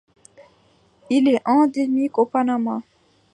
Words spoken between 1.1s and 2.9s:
Il est endémique au Panama.